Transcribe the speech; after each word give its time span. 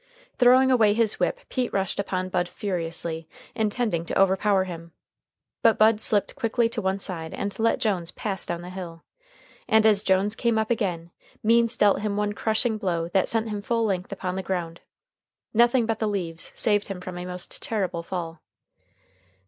Throwing 0.39 0.71
away 0.71 0.95
his 0.95 1.19
whip 1.19 1.41
Pete 1.47 1.71
rushed 1.71 1.99
upon 1.99 2.29
Bud 2.29 2.49
furiously, 2.49 3.27
intending 3.53 4.03
to 4.05 4.19
overpower 4.19 4.63
him, 4.63 4.93
but 5.61 5.77
Bud 5.77 6.01
slipped 6.01 6.33
quickly 6.35 6.67
to 6.69 6.81
one 6.81 6.97
side 6.97 7.35
and 7.35 7.59
let 7.59 7.79
Jones 7.79 8.09
pass 8.09 8.43
down 8.43 8.63
the 8.63 8.71
hill, 8.71 9.03
and 9.67 9.85
as 9.85 10.01
Jones 10.01 10.35
came 10.35 10.57
up 10.57 10.71
again 10.71 11.11
Means 11.43 11.77
dealt 11.77 11.99
him 12.01 12.17
one 12.17 12.33
crushing 12.33 12.79
blow 12.79 13.09
that 13.09 13.27
sent 13.29 13.49
him 13.49 13.61
full 13.61 13.85
length 13.85 14.11
upon 14.11 14.35
the 14.35 14.41
ground. 14.41 14.81
Nothing 15.53 15.85
but 15.85 15.99
the 15.99 16.07
leaves 16.07 16.51
saved 16.55 16.87
him 16.87 16.99
from 16.99 17.19
a 17.19 17.25
most 17.27 17.61
terrible 17.61 18.01
fall. 18.01 18.41